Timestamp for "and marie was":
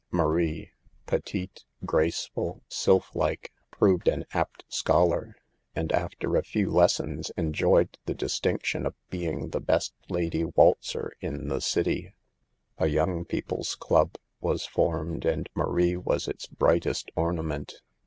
15.23-16.27